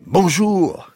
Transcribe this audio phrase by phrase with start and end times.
[0.00, 0.92] Bonjour,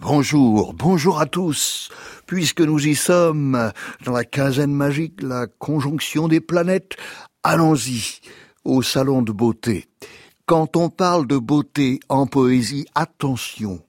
[0.00, 1.90] bonjour, bonjour à tous.
[2.26, 3.72] Puisque nous y sommes,
[4.04, 6.96] dans la quinzaine magique, la conjonction des planètes,
[7.42, 8.20] allons-y
[8.64, 9.88] au salon de beauté.
[10.46, 13.80] Quand on parle de beauté en poésie, attention,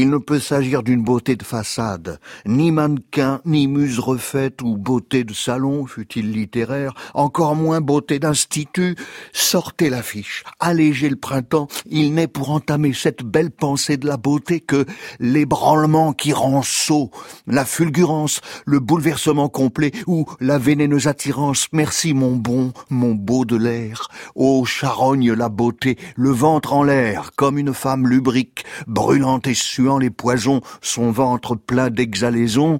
[0.00, 5.24] il ne peut s'agir d'une beauté de façade, ni mannequin, ni muse refaite ou beauté
[5.24, 8.96] de salon, fut-il littéraire, encore moins beauté d'institut.
[9.34, 14.60] Sortez l'affiche, allégez le printemps, il n'est pour entamer cette belle pensée de la beauté
[14.60, 14.86] que
[15.18, 17.10] l'ébranlement qui rend sot,
[17.46, 21.66] la fulgurance, le bouleversement complet ou la vénéneuse attirance.
[21.72, 24.08] Merci mon bon, mon beau de l'air.
[24.34, 29.54] Ô charogne la beauté, le ventre en l'air, comme une femme lubrique, brûlante et
[29.98, 32.78] les poisons, son ventre plein d'exhalaisons,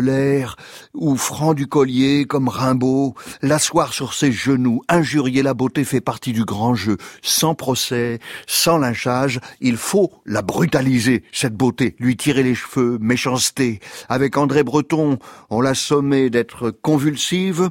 [0.00, 0.56] l'air
[0.94, 6.32] ou franc du collier comme Rimbaud, l'asseoir sur ses genoux, injurier la beauté fait partie
[6.32, 6.96] du grand jeu.
[7.22, 13.80] Sans procès, sans lynchage, il faut la brutaliser, cette beauté, lui tirer les cheveux, méchanceté.
[14.08, 15.18] Avec André Breton,
[15.50, 17.70] on l'a sommé d'être convulsive,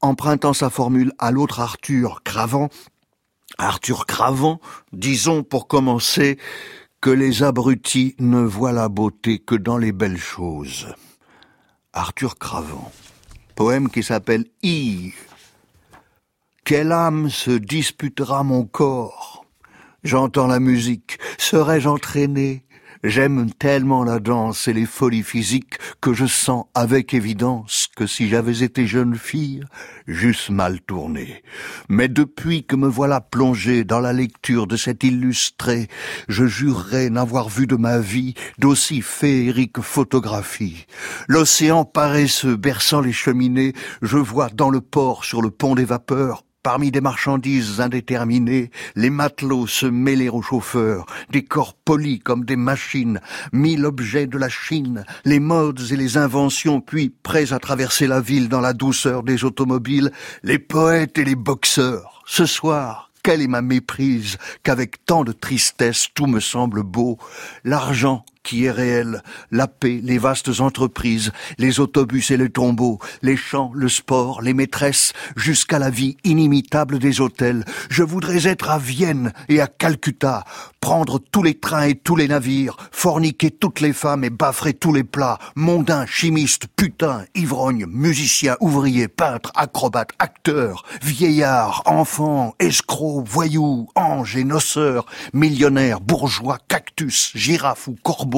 [0.00, 2.68] empruntant sa formule à l'autre Arthur Cravant,
[3.58, 4.60] Arthur Cravant,
[4.92, 6.38] disons pour commencer,
[7.00, 10.94] que les abrutis ne voient la beauté que dans les belles choses.
[11.94, 12.92] Arthur Cravant.
[13.54, 15.12] Poème qui s'appelle I.
[16.62, 19.46] Quelle âme se disputera mon corps?
[20.04, 21.18] J'entends la musique.
[21.38, 22.64] Serais-je entraîné?
[23.02, 28.28] J'aime tellement la danse et les folies physiques que je sens avec évidence que si
[28.28, 29.64] j'avais été jeune fille,
[30.06, 31.42] j'eusse mal tourné.
[31.88, 35.88] Mais depuis que me voilà plongé dans la lecture de cet illustré,
[36.28, 40.84] je jurerais n'avoir vu de ma vie d'aussi féerique photographie.
[41.26, 46.44] L'océan paresseux berçant les cheminées, je vois dans le port sur le pont des vapeurs
[46.62, 52.56] Parmi des marchandises indéterminées, les matelots se mêler aux chauffeurs, des corps polis comme des
[52.56, 53.18] machines,
[53.50, 58.20] mille objets de la Chine, les modes et les inventions, puis, prêts à traverser la
[58.20, 60.12] ville dans la douceur des automobiles,
[60.42, 62.22] les poètes et les boxeurs.
[62.26, 67.16] Ce soir, quelle est ma méprise, qu'avec tant de tristesse tout me semble beau,
[67.64, 73.36] l'argent qui est réel, la paix, les vastes entreprises, les autobus et les tombeaux, les
[73.36, 77.64] champs, le sport, les maîtresses, jusqu'à la vie inimitable des hôtels.
[77.90, 80.44] Je voudrais être à Vienne et à Calcutta,
[80.80, 84.92] prendre tous les trains et tous les navires, forniquer toutes les femmes et baffrer tous
[84.92, 93.88] les plats, mondain, chimiste, putain, ivrogne, musicien, ouvrier, peintre, acrobate, acteur, vieillard, enfant, escroc, voyou,
[93.94, 98.29] ange et noceur, millionnaire, bourgeois, cactus, girafe ou corbeau,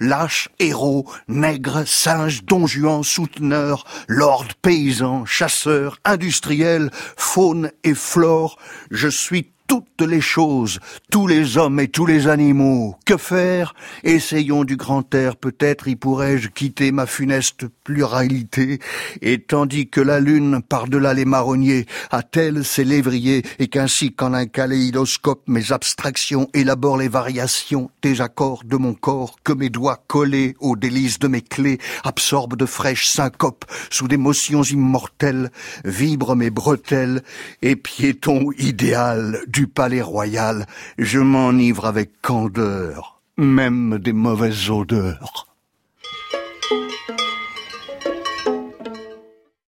[0.00, 8.58] lâche, héros, nègre, singe, don Juan, souteneur, lord, paysan, chasseur, industriel, faune et flore,
[8.90, 10.78] je suis toutes les choses,
[11.10, 12.96] tous les hommes et tous les animaux.
[13.04, 13.74] Que faire?
[14.04, 18.78] Essayons du grand air, peut-être y pourrais-je quitter ma funeste pluralité,
[19.22, 24.46] et tandis que la lune, par-delà les marronniers, attelle ses lévriers, et qu'ainsi qu'en un
[24.46, 30.54] kaléidoscope mes abstractions élaborent les variations des accords de mon corps, que mes doigts collés
[30.60, 35.50] aux délices de mes clés absorbent de fraîches syncopes sous des motions immortelles,
[35.84, 37.22] vibrent mes bretelles,
[37.62, 40.66] et piéton idéal du palais royal,
[40.98, 45.55] je m'enivre avec candeur, même des mauvaises odeurs.